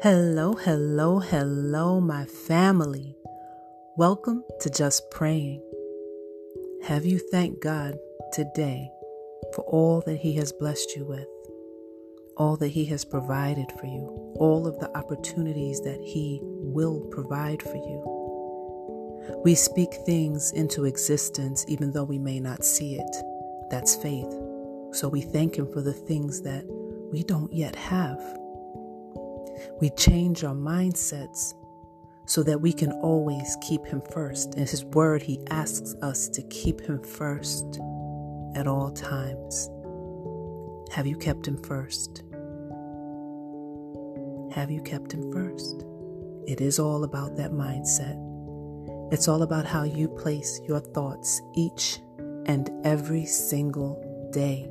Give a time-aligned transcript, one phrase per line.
[0.00, 3.16] Hello, hello, hello, my family.
[3.96, 5.60] Welcome to Just Praying.
[6.84, 7.98] Have you thanked God
[8.32, 8.92] today
[9.56, 11.26] for all that He has blessed you with,
[12.36, 14.06] all that He has provided for you,
[14.36, 19.40] all of the opportunities that He will provide for you?
[19.44, 23.16] We speak things into existence even though we may not see it.
[23.68, 24.32] That's faith.
[24.92, 26.64] So we thank Him for the things that
[27.10, 28.37] we don't yet have.
[29.80, 31.54] We change our mindsets
[32.26, 34.54] so that we can always keep Him first.
[34.54, 37.80] In His Word, He asks us to keep Him first
[38.54, 39.70] at all times.
[40.92, 42.22] Have you kept Him first?
[44.54, 45.84] Have you kept Him first?
[46.46, 48.16] It is all about that mindset.
[49.12, 52.00] It's all about how you place your thoughts each
[52.46, 54.68] and every single day.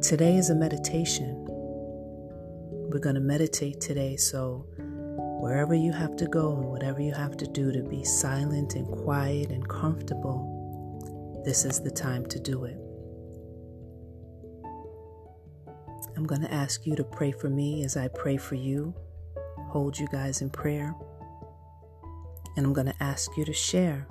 [0.00, 1.51] Today is a meditation.
[2.92, 4.66] We're going to meditate today, so
[5.40, 8.86] wherever you have to go and whatever you have to do to be silent and
[8.86, 12.76] quiet and comfortable, this is the time to do it.
[16.18, 18.94] I'm going to ask you to pray for me as I pray for you,
[19.70, 20.94] hold you guys in prayer,
[22.58, 24.06] and I'm going to ask you to share,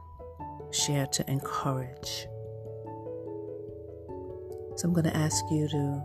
[0.72, 2.26] share to encourage.
[4.76, 6.04] So I'm going to ask you to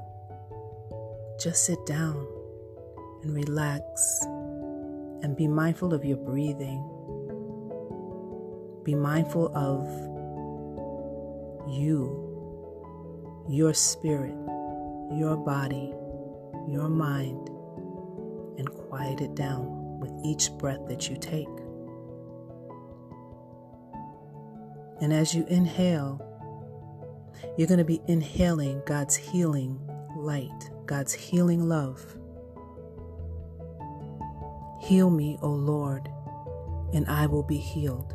[1.40, 2.35] just sit down
[3.26, 4.24] and relax
[5.22, 6.78] and be mindful of your breathing.
[8.84, 9.82] Be mindful of
[11.68, 12.22] you,
[13.48, 14.36] your spirit,
[15.12, 15.92] your body,
[16.68, 17.48] your mind,
[18.58, 21.48] and quiet it down with each breath that you take.
[25.00, 26.22] And as you inhale,
[27.58, 29.80] you're going to be inhaling God's healing
[30.16, 32.16] light, God's healing love.
[34.86, 36.08] Heal me, O Lord,
[36.94, 38.14] and I will be healed.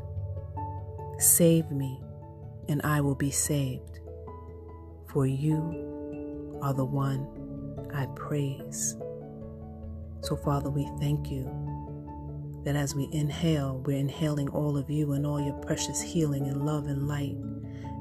[1.20, 2.02] Save me,
[2.70, 4.00] and I will be saved.
[5.10, 7.28] For you are the one
[7.94, 8.96] I praise.
[10.22, 11.44] So, Father, we thank you
[12.64, 16.66] that as we inhale, we're inhaling all of you and all your precious healing and
[16.66, 17.36] love and light.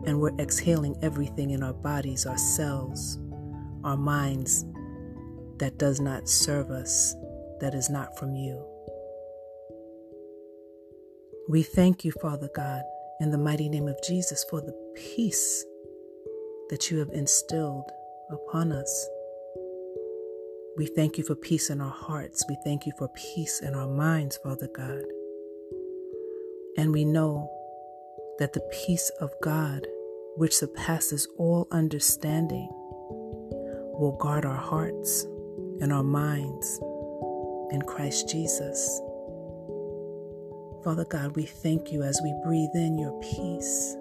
[0.06, 3.19] And we're exhaling everything in our bodies, our cells,
[3.82, 4.64] our minds
[5.59, 7.16] that does not serve us
[7.60, 8.65] that is not from you.
[11.48, 12.82] We thank you, Father God,
[13.21, 15.65] in the mighty name of Jesus, for the peace
[16.69, 17.91] that you have instilled
[18.31, 19.09] upon us.
[20.76, 22.44] We thank you for peace in our hearts.
[22.48, 25.03] We thank you for peace in our minds, Father God.
[26.77, 27.50] And we know
[28.38, 29.87] that the peace of God,
[30.37, 35.25] which surpasses all understanding, will guard our hearts
[35.81, 36.81] and our minds
[37.70, 39.00] in Christ Jesus.
[40.82, 43.97] Father God, we thank you as we breathe in your peace.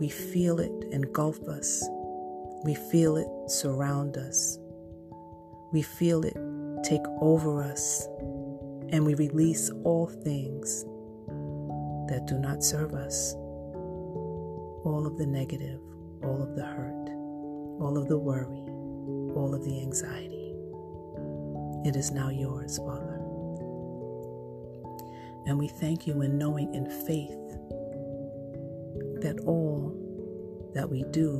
[0.00, 1.88] We feel it engulf us.
[2.64, 4.58] We feel it surround us.
[5.72, 6.36] We feel it
[6.82, 8.08] take over us.
[8.90, 10.84] And we release all things
[12.08, 13.34] that do not serve us.
[14.84, 15.80] All of the negative,
[16.22, 17.08] all of the hurt,
[17.80, 18.64] all of the worry,
[19.36, 20.33] all of the anxiety.
[21.84, 23.20] It is now yours, Father.
[25.46, 27.36] And we thank you in knowing in faith
[29.20, 29.92] that all
[30.74, 31.38] that we do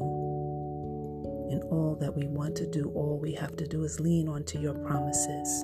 [1.51, 4.59] and all that we want to do, all we have to do is lean onto
[4.59, 5.63] your promises.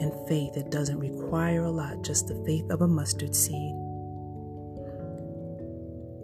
[0.00, 3.74] In faith, it doesn't require a lot, just the faith of a mustard seed.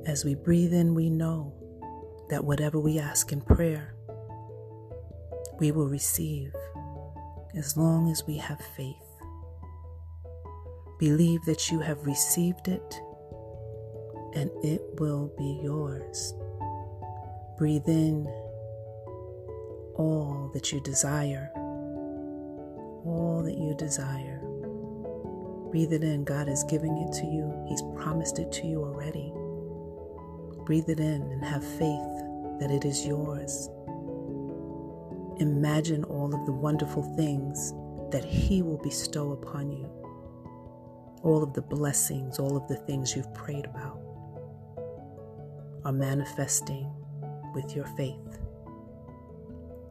[0.06, 1.52] As we breathe in, we know
[2.30, 3.94] that whatever we ask in prayer,
[5.58, 6.52] we will receive
[7.56, 8.96] as long as we have faith.
[10.98, 13.00] Believe that you have received it
[14.34, 16.34] and it will be yours.
[17.56, 18.26] Breathe in
[19.96, 24.40] all that you desire, all that you desire.
[25.70, 26.24] Breathe it in.
[26.24, 29.32] God is giving it to you, He's promised it to you already.
[30.64, 33.70] Breathe it in and have faith that it is yours.
[35.38, 37.74] Imagine all of the wonderful things
[38.10, 39.84] that He will bestow upon you,
[41.22, 44.00] all of the blessings, all of the things you've prayed about
[45.84, 46.90] are manifesting
[47.54, 48.38] with your faith.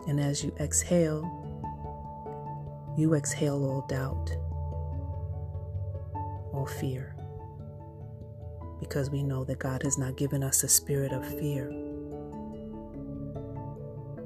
[0.08, 1.22] And as you exhale,
[2.98, 4.32] you exhale all doubt,
[6.54, 7.16] all fear,
[8.80, 11.70] because we know that God has not given us a spirit of fear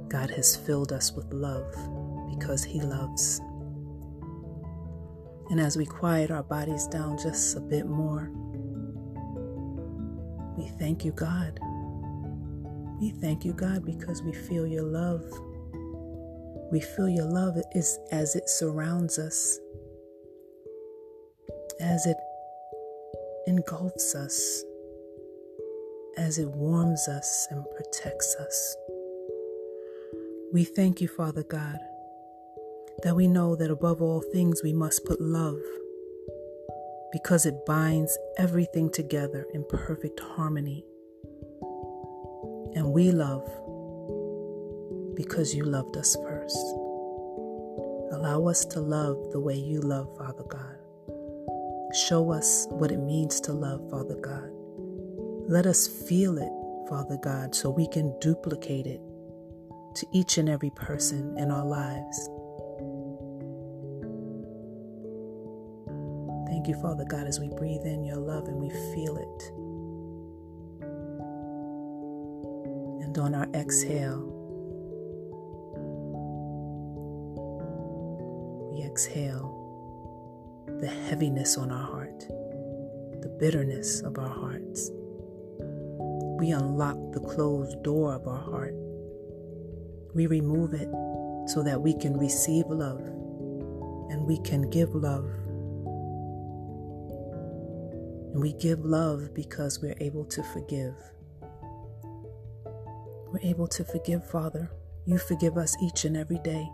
[0.09, 1.71] God has filled us with love,
[2.31, 3.39] because He loves.
[5.51, 8.31] And as we quiet our bodies down just a bit more,
[10.57, 11.59] we thank you, God.
[12.99, 15.23] We thank you, God, because we feel your love.
[16.71, 19.59] We feel your love is as it surrounds us,
[21.79, 22.17] as it
[23.47, 24.63] engulfs us,
[26.17, 28.75] as it warms us and protects us.
[30.51, 31.77] We thank you, Father God,
[33.03, 35.61] that we know that above all things we must put love
[37.11, 40.83] because it binds everything together in perfect harmony.
[42.73, 43.45] And we love
[45.15, 46.57] because you loved us first.
[48.11, 50.77] Allow us to love the way you love, Father God.
[51.93, 54.49] Show us what it means to love, Father God.
[55.47, 59.01] Let us feel it, Father God, so we can duplicate it
[59.95, 62.29] to each and every person in our lives.
[66.47, 69.51] Thank you, Father God, as we breathe in your love and we feel it.
[73.03, 74.25] And on our exhale,
[78.73, 79.55] we exhale
[80.79, 82.19] the heaviness on our heart,
[83.21, 84.91] the bitterness of our hearts.
[86.39, 88.73] We unlock the closed door of our heart.
[90.13, 90.89] We remove it
[91.49, 92.99] so that we can receive love
[94.09, 95.25] and we can give love
[98.33, 100.95] and we give love because we're able to forgive.
[103.31, 104.71] We're able to forgive, Father.
[105.05, 106.69] You forgive us each and every day.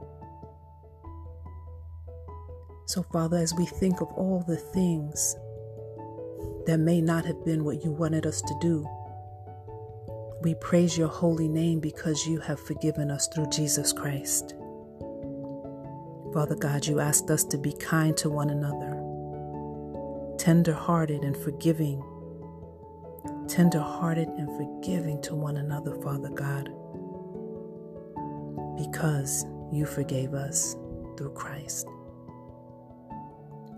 [2.87, 5.35] So, Father, as we think of all the things
[6.65, 8.87] that may not have been what you wanted us to do,
[10.41, 14.55] we praise your holy name because you have forgiven us through Jesus Christ.
[16.33, 19.01] Father God, you asked us to be kind to one another
[20.37, 22.03] tender-hearted and forgiving,
[23.47, 26.65] tender-hearted and forgiving to one another, Father God,
[28.77, 30.75] because you forgave us
[31.17, 31.87] through Christ.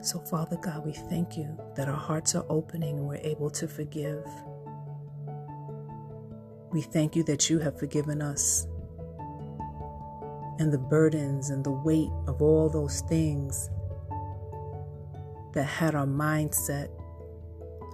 [0.02, 3.68] So, Father God, we thank you that our hearts are opening and we're able to
[3.68, 4.26] forgive.
[6.78, 8.68] We thank you that you have forgiven us.
[10.60, 13.72] And the burdens and the weight of all those things
[15.54, 16.90] that had our mindset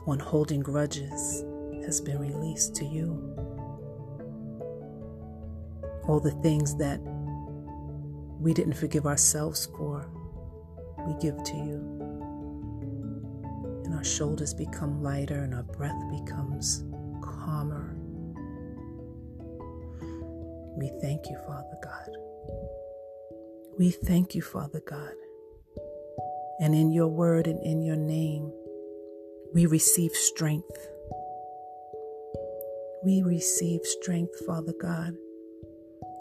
[0.06, 1.46] on holding grudges
[1.86, 3.34] has been released to you.
[6.06, 7.00] All the things that
[8.38, 10.10] we didn't forgive ourselves for,
[11.08, 11.80] we give to you.
[13.86, 16.84] And our shoulders become lighter and our breath becomes
[17.22, 18.03] calmer.
[20.76, 22.18] We thank you, Father God.
[23.78, 25.14] We thank you, Father God,
[26.60, 28.52] and in your word and in your name,
[29.54, 30.88] we receive strength.
[33.04, 35.16] We receive strength, Father God.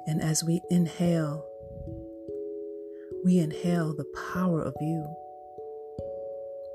[0.06, 1.44] And as we inhale,
[3.25, 5.06] we inhale the power of you.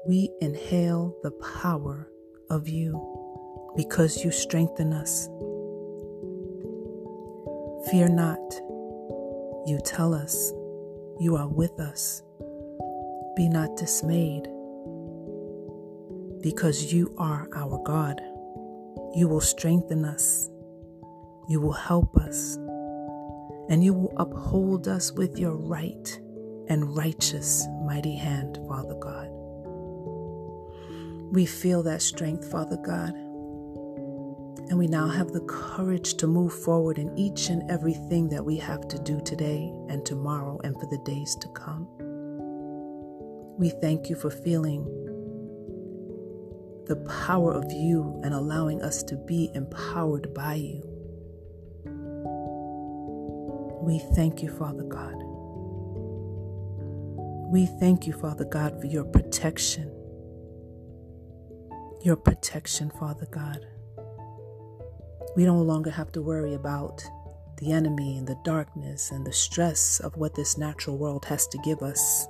[0.08, 1.32] We inhale the
[1.62, 2.08] power
[2.50, 5.28] of you because you strengthen us.
[7.92, 8.54] Fear not.
[9.66, 10.52] You tell us
[11.20, 12.22] you are with us.
[13.38, 14.44] Be not dismayed,
[16.42, 18.20] because you are our God.
[19.16, 20.50] You will strengthen us,
[21.48, 22.56] you will help us,
[23.70, 26.20] and you will uphold us with your right
[26.68, 29.30] and righteous mighty hand, Father God.
[31.32, 33.14] We feel that strength, Father God.
[34.70, 38.58] And we now have the courage to move forward in each and everything that we
[38.58, 41.88] have to do today and tomorrow and for the days to come.
[43.58, 44.84] We thank you for feeling
[46.86, 50.84] the power of you and allowing us to be empowered by you.
[53.82, 55.16] We thank you, Father God.
[57.50, 59.90] We thank you, Father God, for your protection.
[62.04, 63.66] Your protection, Father God.
[65.38, 67.08] We no longer have to worry about
[67.58, 71.60] the enemy and the darkness and the stress of what this natural world has to
[71.60, 72.28] give us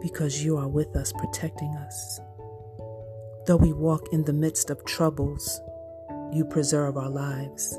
[0.00, 2.18] because you are with us, protecting us.
[3.46, 5.60] Though we walk in the midst of troubles,
[6.32, 7.78] you preserve our lives.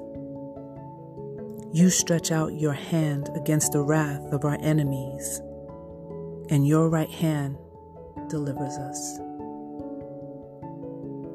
[1.73, 5.41] You stretch out your hand against the wrath of our enemies,
[6.49, 7.57] and your right hand
[8.29, 9.19] delivers us.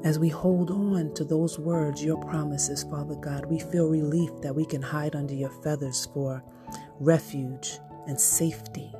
[0.05, 4.55] As we hold on to those words, your promises, Father God, we feel relief that
[4.55, 6.43] we can hide under your feathers for
[7.01, 8.93] refuge and safety.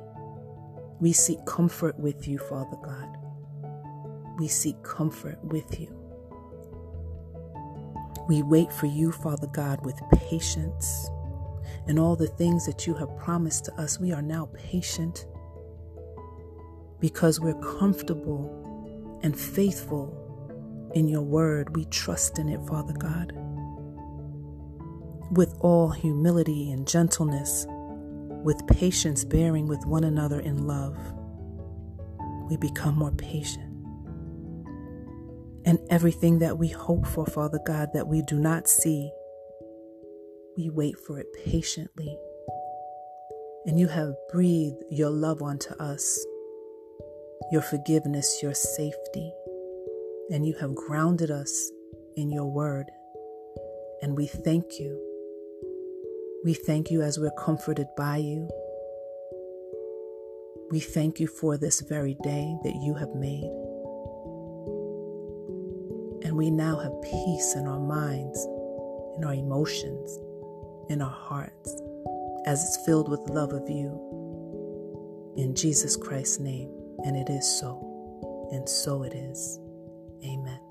[0.99, 3.07] We seek comfort with you, Father God.
[4.37, 5.95] We seek comfort with you.
[8.27, 11.09] We wait for you, Father God, with patience.
[11.87, 15.27] And all the things that you have promised to us, we are now patient
[16.99, 20.18] because we're comfortable and faithful
[20.93, 21.75] in your word.
[21.75, 23.33] We trust in it, Father God.
[25.31, 27.65] With all humility and gentleness,
[28.43, 30.97] with patience, bearing with one another in love,
[32.49, 33.65] we become more patient.
[35.65, 39.11] And everything that we hope for, Father God, that we do not see,
[40.57, 42.17] we wait for it patiently.
[43.65, 46.25] And you have breathed your love onto us,
[47.51, 49.31] your forgiveness, your safety
[50.31, 51.71] and you have grounded us
[52.15, 52.85] in your word.
[54.01, 54.97] And we thank you.
[56.43, 58.49] We thank you as we're comforted by you.
[60.71, 63.51] We thank you for this very day that you have made.
[66.23, 68.39] And we now have peace in our minds,
[69.17, 70.19] in our emotions,
[70.89, 71.81] in our hearts,
[72.45, 75.33] as it's filled with love of you.
[75.37, 76.71] In Jesus Christ's name.
[77.03, 78.49] And it is so.
[78.51, 79.59] And so it is.
[80.23, 80.68] Amen.